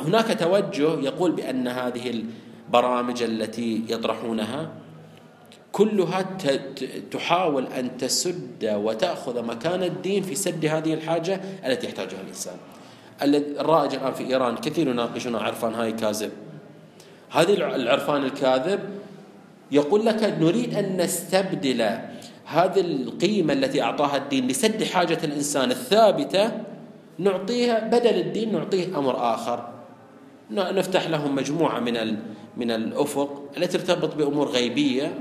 [0.00, 2.24] هناك توجه يقول بأن هذه
[2.68, 4.70] البرامج التي يطرحونها
[5.72, 6.22] كلها
[7.10, 12.56] تحاول أن تسد وتأخذ مكان الدين في سد هذه الحاجة التي يحتاجها الإنسان.
[13.60, 16.30] الرائج الآن في إيران كثير يناقشون عرفان هاي كاذب.
[17.30, 18.80] هذه العرفان الكاذب
[19.70, 21.82] يقول لك نريد أن نستبدل
[22.44, 26.52] هذه القيمة التي أعطاها الدين لسد حاجة الإنسان الثابتة
[27.18, 29.68] نعطيها بدل الدين نعطيه أمر آخر.
[30.50, 32.16] نفتح لهم مجموعة من
[32.56, 35.14] من الأفق التي ترتبط بأمور غيبية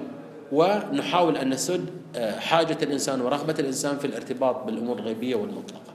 [0.51, 5.93] ونحاول أن نسد آه، حاجة الإنسان ورغبة الإنسان في الارتباط بالأمور الغيبية والمطلقة.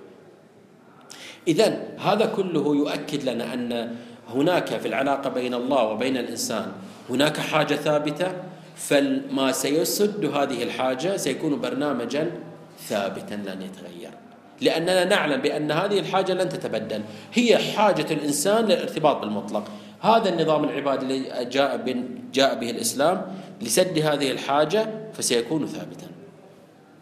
[1.48, 3.96] إذا هذا كله يؤكد لنا أن
[4.28, 6.72] هناك في العلاقة بين الله وبين الإنسان
[7.10, 8.32] هناك حاجة ثابتة
[8.76, 12.30] فما سيسد هذه الحاجة سيكون برنامجا
[12.78, 14.27] ثابتا لن يتغير.
[14.60, 17.02] لأننا نعلم بأن هذه الحاجة لن تتبدل.
[17.34, 19.64] هي حاجة الإنسان للارتباط بالمطلق
[20.00, 23.26] هذا النظام العبادي الذي جاء, جاء به الإسلام
[23.60, 26.06] لسد هذه الحاجة فسيكون ثابتا.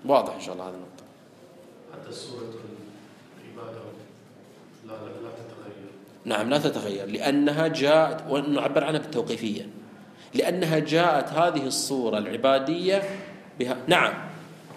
[0.07, 1.05] واضح إن شاء الله هذا النقطة.
[1.93, 2.55] حتى صورة
[3.57, 3.79] العبادة
[4.87, 5.91] لا لا, تتغير.
[6.25, 7.07] نعم لا تتغير.
[7.07, 9.69] لأنها جاءت ونعبر عنها بالتوقيفية.
[10.35, 13.03] لأنها جاءت هذه الصورة العبادية
[13.59, 14.15] بها نعم.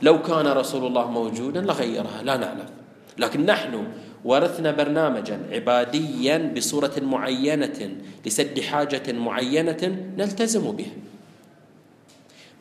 [0.01, 2.69] لو كان رسول الله موجودا لغيرها لا نعلم.
[3.17, 3.87] لكن نحن
[4.25, 10.91] ورثنا برنامجا عباديا بصورة معينة لسد حاجة معينة نلتزم به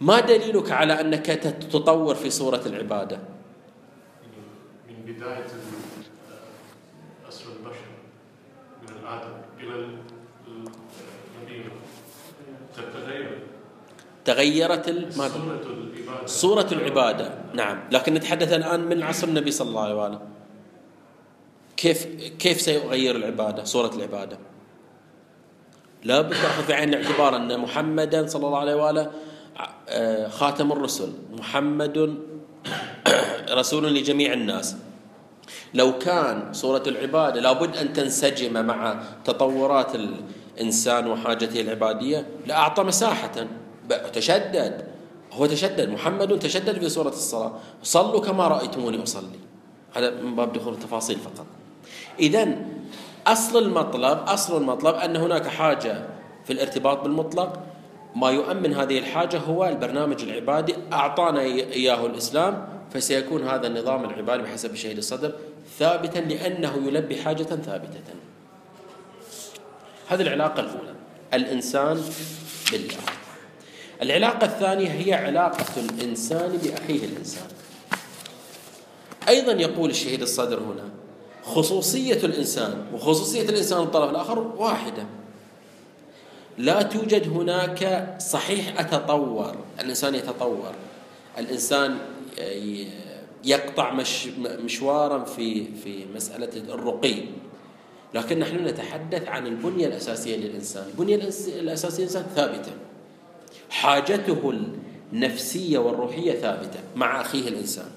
[0.01, 3.19] ما دليلك على أنك تتطور في صورة العبادة؟
[4.89, 5.47] من بداية
[7.29, 7.89] أسر البشر
[8.83, 9.75] من الآدم إلى
[10.49, 11.71] المدينة
[12.77, 13.39] تتغير.
[14.25, 15.35] تغيرت العبادة
[16.27, 17.35] صورة العبادة.
[17.55, 17.81] نعم.
[17.93, 20.21] لكن نتحدث الآن من عصر النبي صلى الله عليه وآله.
[21.77, 22.07] كيف
[22.39, 24.39] كيف سيغير العبادة صورة العبادة؟
[26.05, 29.11] لا بد تأخذ في عين الاعتبار أن محمدا صلى الله عليه وآله
[29.89, 31.13] آه، خاتم الرسل.
[31.33, 32.19] محمد
[33.61, 34.77] رسول لجميع الناس.
[35.75, 43.47] لو كان صورة العبادة لابد أن تنسجم مع تطورات الإنسان وحاجته العبادية لأعطى مساحة
[44.13, 44.98] تشدد.
[45.39, 47.53] هو تشدد محمد تشدد في صورة الصلاة.
[47.83, 49.39] صلوا كما رأيتموني أصلي.
[49.97, 51.47] هذا من باب دخول التفاصيل فقط.
[52.21, 52.57] إذا
[53.27, 56.07] أصل المطلب أصل المطلب أن هناك حاجة
[56.45, 57.61] في الارتباط بالمطلق.
[58.17, 64.75] ما يؤمن هذه الحاجة هو البرنامج العبادي أعطانا إياه الإسلام فسيكون هذا النظام العبادي بحسب
[64.75, 65.33] شهيد الصدر
[65.79, 68.01] ثابتا لأنه يلبي حاجة ثابتة.
[70.09, 70.95] هذه العلاقة الأولى.
[71.35, 72.03] الإنسان
[72.73, 73.18] بالله.
[74.03, 77.47] العلاقة الثانية هي علاقة الإنسان بأخيه الإنسان.
[79.29, 80.89] أيضا يقول الشهيد الصدر هنا
[81.43, 85.07] خصوصية الإنسان وخصوصية الإنسان الطرف الآخر واحدة.
[86.59, 90.73] لا توجد هناك صحيح أتطور الإنسان يتطور.
[91.39, 91.99] الإنسان
[93.45, 97.15] يقطع مش مشوارا في في مسألة الرقي.
[98.15, 100.87] لكن نحن نتحدث عن البنية الأساسية للإنسان.
[100.87, 101.15] البنية
[101.61, 102.73] الأساسية للإنسان ثابتة.
[103.71, 104.55] حاجته
[105.13, 107.91] النفسية والروحية ثابتة مع أخيه الإنسان.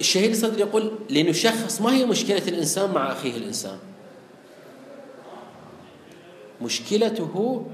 [0.00, 3.78] الشهيد الصدر يقول لنشخص ما هي مشكلة الإنسان مع أخيه الإنسان؟
[6.62, 7.66] مشكلته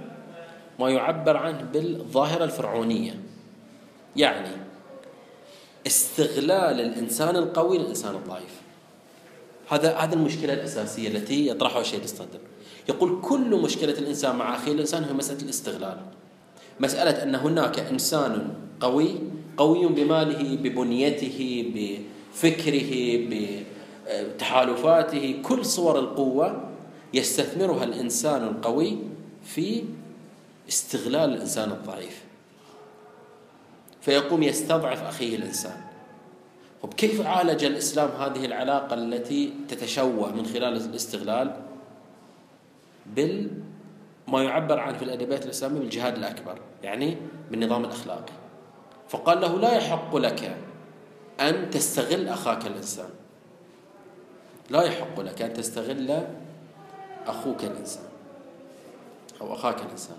[0.81, 3.21] ما يعبر عنه بالظاهرة الفرعونية.
[4.17, 4.57] يعني
[5.87, 8.61] استغلال الإنسان القوي للإنسان الضعيف.
[9.71, 12.39] هذا هذا المشكلة الأساسية التي يطرحها الشهيد الصدر.
[12.89, 15.97] يقول كل مشكلة الإنسان مع أخيه الإنسان هي مسألة الاستغلال.
[16.81, 19.15] مسألة أن هناك إنسان قوي
[19.57, 22.91] قوي بماله ببنيته بفكره
[24.11, 26.69] بتحالفاته كل صور القوة
[27.15, 28.99] يستثمرها الإنسان القوي
[29.45, 29.85] في
[30.69, 32.23] استغلال الإنسان الضعيف.
[34.01, 35.81] فيقوم يستضعف أخيه الإنسان.
[36.83, 41.57] طب كيف عالج الإسلام هذه العلاقة التي تتشوه من خلال الاستغلال؟
[43.07, 43.51] بال
[44.29, 47.17] ما يعبر عنه في الأدبيات الإسلامية بالجهاد الأكبر يعني
[47.51, 48.33] بالنظام الأخلاقي.
[49.09, 50.57] فقال له لا يحق لك
[51.41, 53.09] أن تستغل أخاك الإنسان.
[54.71, 56.23] لا يحق لك أن تستغل
[57.27, 58.05] أخوك الإنسان
[59.41, 60.17] أو أخاك الإنسان.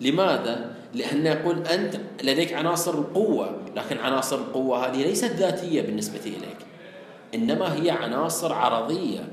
[0.00, 6.56] لماذا؟ لأنه يقول أنت لديك عناصر القوة لكن عناصر القوة هذه ليست ذاتية بالنسبة إليك
[7.34, 9.28] إنما هي عناصر عرضية.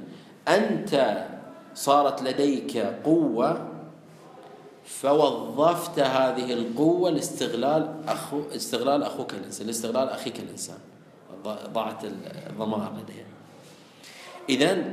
[0.47, 1.25] أنت
[1.75, 3.67] صارت لديك قوة
[4.85, 10.77] فوظفت هذه القوة لاستغلال أخو استغلال أخوك الإنسان لاستغلال أخيك الإنسان.
[11.73, 12.03] ضاعت
[12.49, 13.25] الضمائر لديها.
[14.49, 14.83] إذا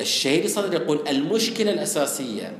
[0.00, 2.56] الشهيد الصدر يقول المشكلة الأساسية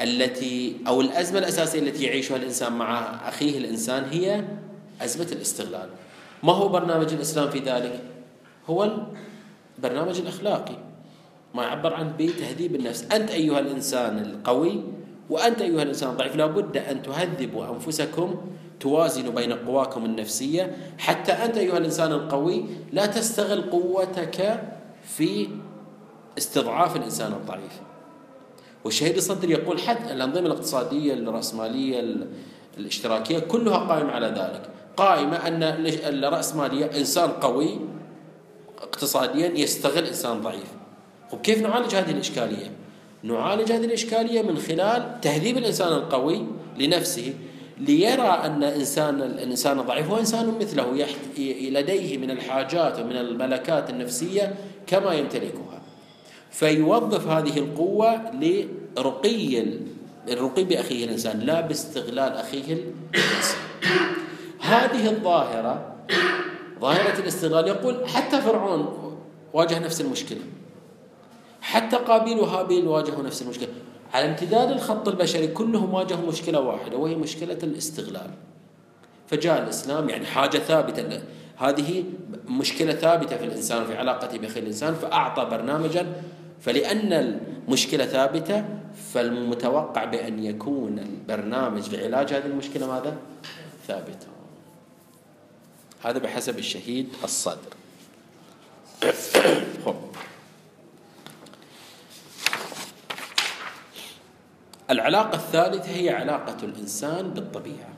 [0.00, 4.44] التي أو الأزمة الأساسية التي يعيشها الإنسان مع أخيه الإنسان هي
[5.00, 5.88] أزمة الاستغلال.
[6.42, 8.00] ما هو برنامج الإسلام في ذلك؟
[8.70, 9.04] هو
[9.78, 10.83] البرنامج الأخلاقي.
[11.54, 13.04] ما يعبر عنه بتهذيب النفس.
[13.12, 14.82] أنت أيها الإنسان القوي
[15.30, 16.36] وأنت أيها الإنسان الضعيف.
[16.36, 18.34] لابد أن تهذبوا أنفسكم
[18.80, 20.76] توازنوا بين قواكم النفسية.
[20.98, 24.62] حتى أنت أيها الإنسان القوي لا تستغل قوتك
[25.04, 25.48] في
[26.38, 27.80] استضعاف الإنسان الضعيف.
[28.84, 32.16] والشهيد الصدر يقول حتى الأنظمة الاقتصادية الرأسمالية
[32.78, 34.70] الاشتراكية كلها قائمة على ذلك.
[34.96, 37.80] قائمة أن الرأسمالية إنسان قوي
[38.78, 40.83] اقتصاديا يستغل إنسان ضعيف.
[41.32, 42.70] وكيف نعالج هذه الإشكالية؟
[43.22, 46.46] نعالج هذه الإشكالية من خلال تهذيب الإنسان القوي
[46.78, 47.34] لنفسه
[47.78, 51.06] ليرى أن إنسان الإنسان الضعيف هو إنسان مثله
[51.70, 54.54] لديه من الحاجات ومن الملكات النفسية
[54.86, 55.82] كما يمتلكها.
[56.50, 58.30] فيوظف هذه القوة
[58.96, 59.64] لرقي
[60.28, 62.72] الرقي بأخيه الإنسان لا باستغلال أخيه
[63.14, 63.58] الإنسان
[64.60, 65.94] هذه الظاهرة
[66.80, 69.14] ظاهرة الاستغلال يقول حتى فرعون
[69.52, 70.40] واجه نفس المشكلة.
[71.64, 73.68] حتى قابيل وهابيل واجهوا نفس المشكلة.
[74.14, 78.30] على امتداد الخط البشري كلهم واجهوا مشكلة واحدة وهي مشكلة الاستغلال.
[79.26, 81.22] فجاء الإسلام يعني حاجة ثابتة
[81.56, 82.04] هذه
[82.48, 86.22] مشكلة ثابتة في الإنسان في علاقته بأخي الإنسان فأعطى برنامجا.
[86.60, 88.64] فلأن المشكلة ثابتة
[89.12, 93.16] فالمتوقع بأن يكون البرنامج لعلاج هذه المشكلة ماذا؟
[93.88, 94.26] ثابت.
[96.04, 97.74] هذا بحسب الشهيد الصدر.
[104.90, 107.94] العلاقة الثالثة هي علاقة الإنسان بالطبيعة.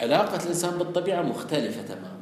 [0.00, 2.20] علاقة الإنسان بالطبيعة مختلفة تماما.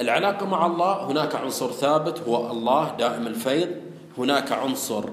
[0.00, 3.68] العلاقة مع الله هناك عنصر ثابت هو الله دائم الفيض.
[4.18, 5.04] هناك عنصر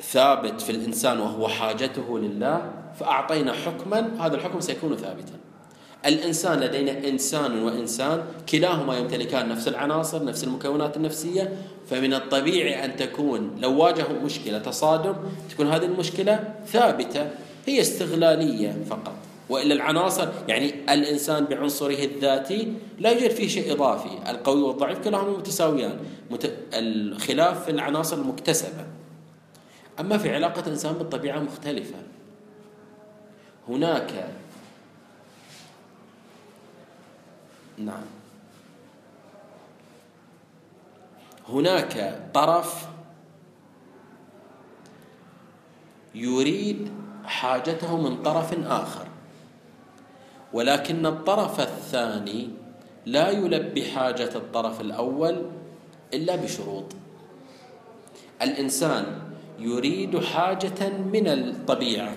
[0.00, 5.45] ثابت في الإنسان وهو حاجته لله فأعطينا حكما هذا الحكم سيكون ثابتا.
[6.06, 11.56] الإنسان لدينا إنسان وإنسان كلاهما يمتلكان نفس العناصر نفس المكونات النفسية
[11.90, 15.14] فمن الطبيعي أن تكون لو واجهوا مشكلة تصادم
[15.50, 17.30] تكون هذه المشكلة ثابتة
[17.66, 19.14] هي استغلالية فقط
[19.48, 25.98] وإلا العناصر يعني الإنسان بعنصره الذاتي لا يوجد فيه شيء إضافي، القوي والضعيف كلاهما متساويان،
[26.30, 26.52] مت...
[26.74, 28.84] الخلاف في العناصر المكتسبه.
[30.00, 31.96] أما في علاقة الإنسان بالطبيعة مختلفة.
[33.68, 34.28] هناك
[37.78, 38.04] نعم.
[41.48, 42.88] هناك طرف
[46.14, 46.90] يريد
[47.24, 49.06] حاجته من طرف آخر
[50.52, 52.48] ولكن الطرف الثاني
[53.06, 55.42] لا يلبي حاجة الطرف الأول
[56.14, 56.84] إلا بشروط.
[58.42, 59.04] الإنسان
[59.58, 62.16] يريد حاجة من الطبيعة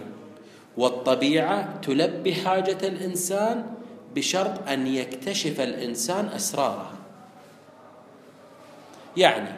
[0.77, 3.78] والطبيعة تلبي حاجة الإنسان
[4.15, 6.91] بشرط أن يكتشف الإنسان أسرارها
[9.17, 9.49] يعني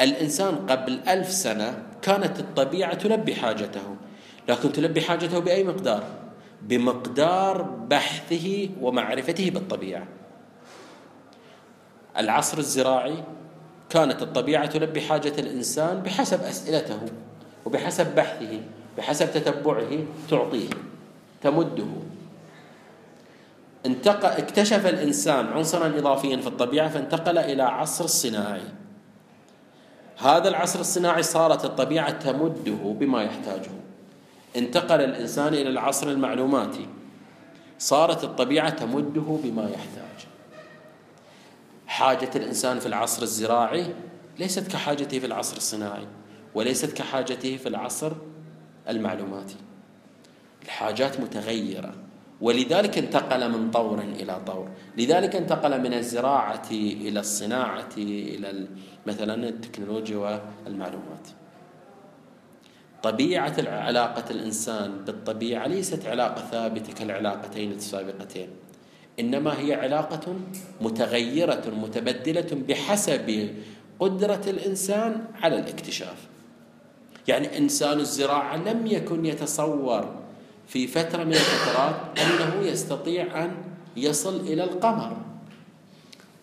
[0.00, 3.96] الإنسان قبل ألف سنة كانت الطبيعة تلبي حاجته
[4.48, 6.04] لكن تلبي حاجته بأي مقدار؟
[6.62, 10.06] بمقدار بحثه ومعرفته بالطبيعة.
[12.18, 13.24] العصر الزراعي
[13.90, 17.00] كانت الطبيعة تلبي حاجة الإنسان بحسب أسئلته
[17.64, 18.60] وبحسب بحثه
[18.98, 20.68] بحسب تتبعه تعطيه
[21.42, 21.88] تمده.
[23.86, 28.62] انتقل اكتشف الإنسان عنصرا اضافيا في الطبيعة فانتقل إلى عصر الصناعي.
[30.18, 33.70] هذا العصر الصناعي صارت الطبيعة تمده بما يحتاجه.
[34.56, 36.88] انتقل الإنسان إلى العصر المعلوماتي.
[37.78, 40.26] صارت الطبيعة تمده بما يحتاج
[41.86, 43.94] حاجة الإنسان في العصر الزراعي
[44.38, 46.06] ليست كحاجته في العصر الصناعي
[46.54, 48.12] وليست كحاجته في العصر
[48.88, 49.56] المعلوماتي.
[50.64, 51.94] الحاجات متغيرة.
[52.40, 54.68] ولذلك انتقل من طور إلى طور.
[54.96, 58.66] لذلك انتقل من الزراعة إلى الصناعة إلى
[59.06, 61.28] مثلا التكنولوجيا والمعلومات.
[63.02, 68.48] طبيعة علاقة الإنسان بالطبيعة ليست علاقة ثابتة كالعلاقتين السابقتين.
[69.20, 70.34] إنما هي علاقة
[70.80, 73.54] متغيرة متبدلة بحسب
[74.00, 76.28] قدرة الإنسان على الاكتشاف.
[77.28, 80.19] يعني إنسان الزراعة لم يكن يتصور
[80.70, 83.56] في فترة من الفترات أنه يستطيع أن
[83.96, 85.16] يصل إلى القمر.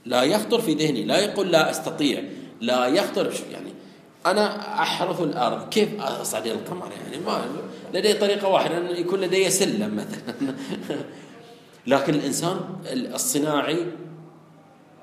[0.05, 2.23] لا يخطر في ذهني لا يقول لا أستطيع
[2.61, 3.73] لا يخطر يعني؟
[4.25, 5.69] أنا أحرث الأرض.
[5.69, 7.45] كيف أصعد إلى القمر يعني؟ ما
[7.93, 10.55] لدي طريقة واحدة أن يكون لدي سلم مثلا.
[11.87, 13.85] لكن الإنسان الصناعي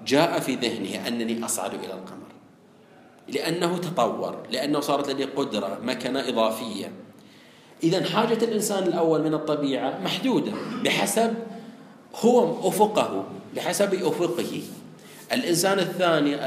[0.07, 2.25] جاء في ذهنه أنني أصعد إلى القمر.
[3.29, 7.04] لأنه تطور لأنه صارت لديه قدرة مكنة إضافية.
[7.83, 10.53] إذا حاجة الإنسان الأول من الطبيعة محدودة
[10.85, 11.35] بحسب
[12.15, 13.25] هو أفقه
[13.57, 14.63] بحسب أفقه.
[15.33, 16.47] الإنسان الثاني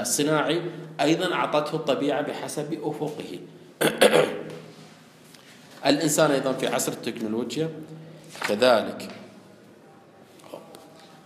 [0.00, 0.62] الصناعي
[1.00, 3.38] أيضا أعطته الطبيعة بحسب أفقه.
[5.86, 7.70] الإنسان أيضا في عصر التكنولوجيا
[8.48, 9.08] كذلك.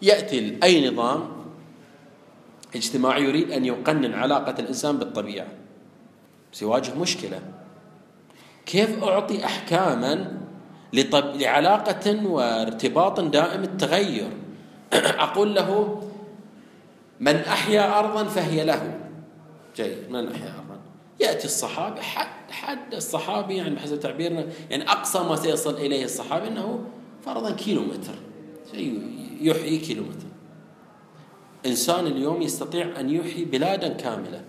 [0.03, 1.28] يأتي أي نظام
[2.74, 5.48] اجتماعي يريد أن يقنن علاقة الإنسان بالطبيعة.
[6.53, 7.40] سيواجه مشكلة.
[8.66, 10.42] كيف أعطي أحكاما
[10.92, 11.36] لطب...
[11.36, 14.30] لعلاقة وارتباط دائم التغير؟
[15.26, 16.02] أقول له
[17.20, 19.00] من أحيا أرضا فهي له.
[19.76, 20.10] جيد.
[20.10, 20.80] من أحيا أرضا؟
[21.20, 22.00] يأتي الصحابي.
[22.00, 26.80] حد حد الصحابي يعني بحسب تعبيرنا يعني أقصى ما سيصل إليه الصحابي أنه
[27.24, 28.14] فرضا كيلومتر.
[28.72, 29.02] شيء
[29.40, 30.26] يحيي كيلومتر.
[31.66, 34.44] إنسان اليوم يستطيع أن يحيي بلادا كاملة.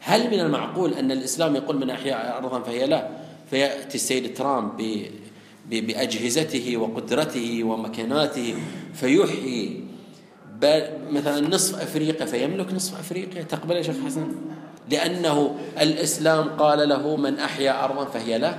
[0.00, 3.08] هل من المعقول أن الإسلام يقول من أحيا أرضا فهي لا
[3.52, 5.06] فيأتي السيد ترامب
[5.70, 8.54] بأجهزته وقدرته ومكاناته
[8.94, 9.84] فيحيي
[11.10, 13.42] مثلا نصف أفريقيا فيملك نصف أفريقيا.
[13.42, 14.34] تقبل يا شيخ حسن؟
[14.90, 18.58] لأنه الإسلام قال له من أحيا أرضا فهي له.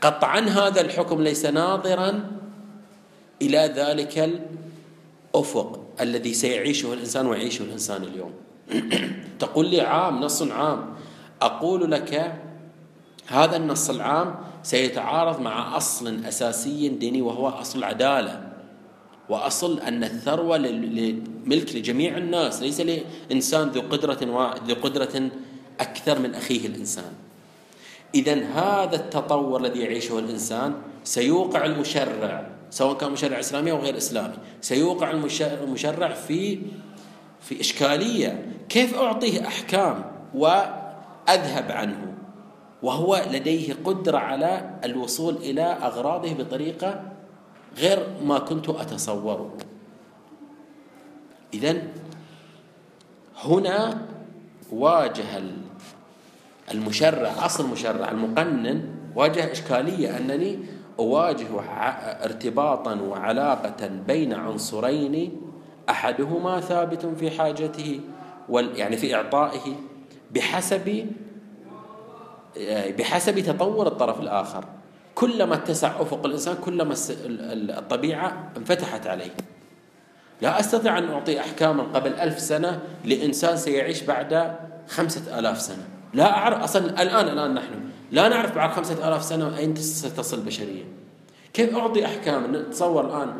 [0.00, 2.30] قطعا هذا الحكم ليس ناظرا
[3.42, 4.30] إلى ذلك
[5.34, 8.32] الأفق الذي سيعيشه الإنسان ويعيشه الإنسان اليوم.
[9.40, 10.94] تقول لي عام نص عام.
[11.42, 12.49] أقول لك
[13.30, 18.50] هذا النص العام سيتعارض مع أصل أساسي ديني وهو أصل العدالة
[19.28, 20.58] وأصل أن الثروة
[21.46, 24.18] ملك لجميع الناس ليس لإنسان ذو قدرة
[24.66, 25.30] ذو قدرة
[25.80, 27.12] أكثر من أخيه الإنسان.
[28.14, 30.74] إذا هذا التطور الذي يعيشه الإنسان
[31.04, 36.58] سيوقع المشرع سواء كان مشرع إسلامي أو غير إسلامي سيوقع المشرع في
[37.40, 40.04] في إشكالية كيف أعطيه أحكام
[40.34, 42.09] وأذهب عنه؟
[42.82, 47.02] وهو لديه قدرة على الوصول إلى أغراضه بطريقة
[47.78, 49.56] غير ما كنت أتصوره.
[51.54, 51.82] إذا
[53.44, 54.06] هنا
[54.72, 55.42] واجه
[56.70, 58.82] المشرع أصل المشرع المقنن
[59.16, 60.58] واجه إشكالية أنني
[60.98, 61.60] أواجه
[62.24, 65.40] ارتباطا وعلاقة بين عنصرين
[65.90, 68.00] أحدهما ثابت في حاجته
[68.50, 69.76] يعني في إعطائه
[70.34, 71.06] بحسب
[72.98, 74.64] بحسب تطور الطرف الآخر.
[75.14, 76.94] كلما اتسع أفق الإنسان كلما
[77.78, 79.30] الطبيعة انفتحت عليه.
[80.40, 84.56] لا أستطيع أن أعطي أحكاما قبل ألف سنة لإنسان سيعيش بعد
[84.88, 85.88] خمسة آلاف سنة.
[86.14, 87.74] لا أعرف أصلا الآن الآن نحن.
[88.10, 90.84] لا نعرف بعد خمسة آلاف سنة أين ستصل البشرية
[91.52, 93.34] كيف أعطي أحكام؟ نتصور الآن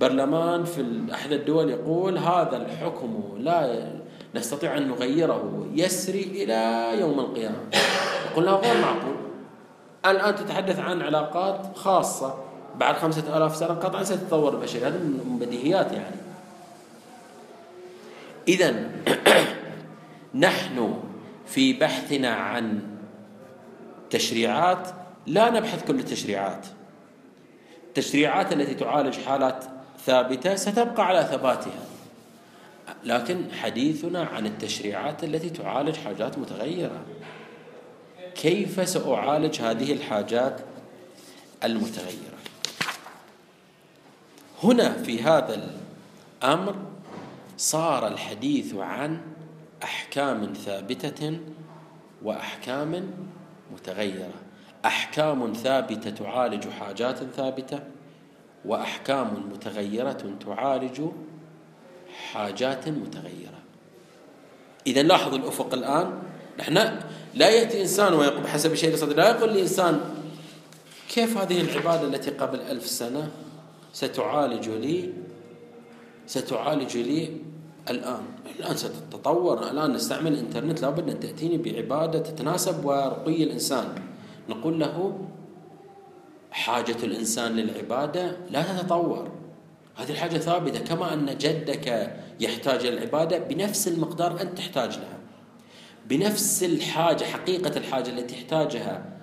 [0.00, 3.92] برلمان في أحد الدول يقول هذا الحكم لا
[4.34, 5.66] نستطيع أن نغيره.
[5.74, 7.56] يسري إلى يوم القيامة.
[8.36, 9.16] قلنا غير معقول
[10.06, 12.34] الآن تتحدث عن علاقات خاصة.
[12.76, 16.16] بعد خمسة آلاف سنة قطعا ستتطور البشرية هذا من بديهيات يعني.
[18.48, 18.90] إذا
[20.46, 21.02] نحن
[21.46, 22.80] في بحثنا عن
[24.10, 24.88] تشريعات.
[25.26, 26.66] لا نبحث كل التشريعات.
[27.88, 29.64] التشريعات التي تعالج حالات
[30.06, 31.86] ثابتة ستبقى على ثباتها.
[33.04, 37.00] لكن حديثنا عن التشريعات التي تعالج حاجات متغيرة.
[38.36, 40.60] كيف سأعالج هذه الحاجات
[41.64, 42.36] المتغيرة؟
[44.62, 45.70] هنا في هذا
[46.42, 46.76] الأمر
[47.56, 49.20] صار الحديث عن
[49.82, 51.38] أحكام ثابتة
[52.22, 53.10] وأحكام
[53.72, 54.34] متغيرة.
[54.84, 57.80] أحكام ثابتة تعالج حاجات ثابتة
[58.64, 61.02] وأحكام متغيرة تعالج
[62.32, 63.60] حاجات متغيرة.
[64.86, 66.22] إذا لاحظوا الأفق الآن.
[66.58, 66.76] نحن
[67.34, 70.00] لا يأتي إنسان ويقول بحسب شيء صدر لا يقول الإنسان
[71.08, 73.30] كيف هذه العبادة التي قبل ألف سنة
[73.92, 75.12] ستعالج لي
[76.26, 77.30] ستعالج لي
[77.90, 78.22] الآن؟
[78.58, 83.84] الآن ستتطور الآن نستعمل الإنترنت لابد أن تأتيني بعبادة تتناسب ورقي الإنسان.
[84.48, 85.18] نقول له
[86.50, 89.30] حاجة الإنسان للعبادة لا تتطور.
[89.96, 95.18] هذه الحاجة ثابتة كما أن جدك يحتاج إلى العبادة بنفس المقدار أنت تحتاج لها.
[96.08, 99.16] بنفس الحاجة حقيقة الحاجة التي يحتاجها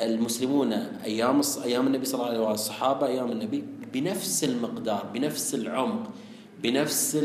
[0.00, 6.10] المسلمون أيام أيام النبي صلى الله عليه وسلم والصحابة أيام النبي بنفس المقدار بنفس العمق
[6.62, 7.18] بنفس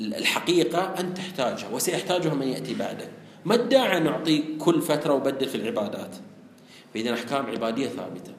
[0.00, 3.10] الحقيقة أنت تحتاجها وسيحتاجها من يأتي بعدك.
[3.44, 6.16] ما الداعي نعطي كل فترة وبدل في العبادات؟
[6.94, 8.32] فإذا أحكام عبادية ثابتة.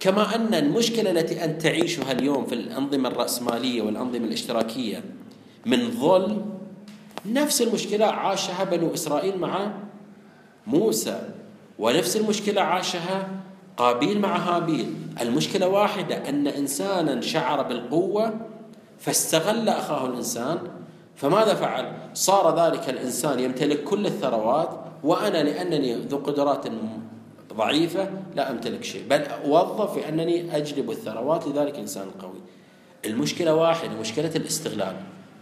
[0.00, 5.04] كما أن المشكلة التي أنت تعيشها اليوم في الأنظمة الرأسمالية والأنظمة الاشتراكية
[5.66, 6.56] من ظلم
[7.26, 9.72] نفس المشكلة عاشها بنو إسرائيل مع
[10.66, 11.28] موسى
[11.78, 13.28] ونفس المشكلة عاشها
[13.76, 14.94] قابيل مع هابيل.
[15.20, 18.34] المشكلة واحدة أن إنسانا شعر بالقوة
[18.98, 20.58] فاستغل أخاه الإنسان.
[21.16, 24.70] فماذا فعل؟ صار ذلك الإنسان يمتلك كل الثروات
[25.04, 26.66] وأنا لأنني ذو قدرات
[27.54, 32.40] ضعيفة لا أمتلك شيء بل أوظف في أنني أجلب الثروات لذلك إنسان قوي.
[33.04, 34.96] المشكلة واحدة مشكلة الاستغلال.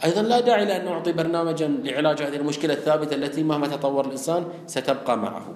[0.05, 5.19] أيضا لا داعي لأن نعطي برنامجا لعلاج هذه المشكلة الثابتة التي مهما تطور الإنسان ستبقى
[5.19, 5.55] معه.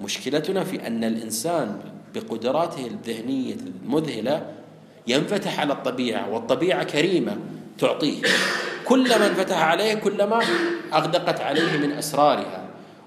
[0.00, 1.78] مشكلتنا في أن الإنسان
[2.14, 4.46] بقدراته الذهنية المذهلة
[5.06, 7.36] ينفتح على الطبيعة والطبيعة كريمة
[7.78, 8.22] تعطيه.
[8.84, 10.40] كلما انفتح عليه كلما
[10.94, 12.64] أغدقت عليه من أسرارها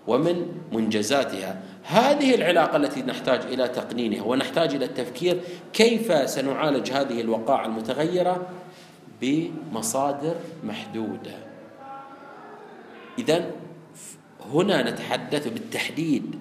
[0.08, 1.60] ومن منجزاتها.
[1.84, 5.40] هذه العلاقة التي نحتاج إلى تقنينها ونحتاج إلى التفكير
[5.74, 8.48] كيف سنعالج هذه الوقائع المتغيرة
[9.24, 11.36] بمصادر محدودة.
[13.20, 13.52] إذا
[14.54, 16.40] هنا نتحدث بالتحديد.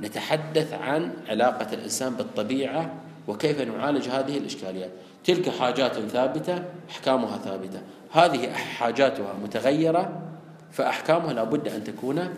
[0.00, 2.94] نتحدث عن علاقة الإنسان بالطبيعة
[3.28, 4.90] وكيف نعالج هذه الإشكاليات.
[5.24, 7.82] تلك حاجات ثابتة أحكامها ثابتة.
[8.12, 10.22] هذه حاجاتها متغيرة
[10.72, 12.34] فأحكامها لابد أن تكون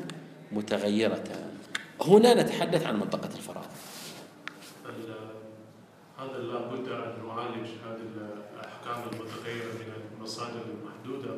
[0.53, 1.25] متغيرة.
[2.03, 3.65] هنا نتحدث عن منطقة الفراغ.
[6.19, 7.69] هذا لابد أن نعالج
[10.31, 11.35] المصادر المحدودة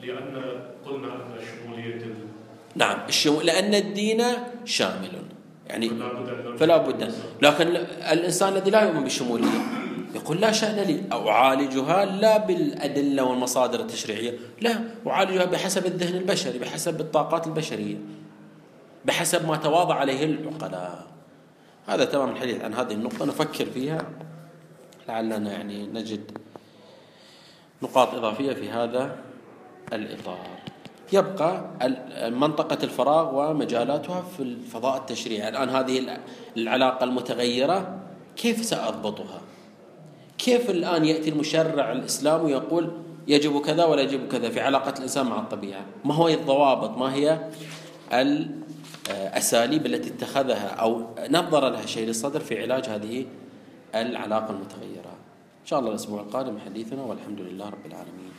[0.00, 2.14] لأن قلنا أن شمولية
[2.74, 4.22] نعم الشمول لأن الدين
[4.64, 5.12] شامل.
[5.66, 5.90] يعني
[6.58, 7.12] فلا بد
[7.42, 7.66] لكن
[8.12, 9.60] الإنسان الذي لا يؤمن بالشمولية
[10.14, 16.58] يقول لا شأن لي أو أعالجها لا بالأدلة والمصادر التشريعية لا أعالجها بحسب الذهن البشري
[16.58, 17.96] بحسب الطاقات البشرية
[19.04, 21.06] بحسب ما تواضع عليه العقلاء.
[21.86, 24.06] هذا تمام الحديث عن هذه النقطة نفكر فيها
[25.08, 26.38] لعلنا يعني نجد
[27.82, 29.16] نقاط إضافية في هذا
[29.92, 30.46] الإطار.
[31.12, 31.64] يبقى
[32.30, 35.48] منطقة الفراغ ومجالاتها في الفضاء التشريعي.
[35.48, 36.18] الآن هذه
[36.56, 37.98] العلاقة المتغيرة
[38.36, 39.40] كيف سأضبطها؟
[40.38, 42.90] كيف الآن يأتي المشرع الإسلامي ويقول
[43.28, 47.38] يجب كذا ولا يجب كذا في علاقة الإنسان مع الطبيعة؟ ما هو الضوابط؟ ما هي
[48.12, 53.26] الأساليب التي اتخذها أو نظر لها شيء للصدر في علاج هذه
[53.94, 55.15] العلاقة المتغيرة؟
[55.66, 58.32] إن شاء الله الأسبوع القادم حديثنا والحمد لله رب العالمين.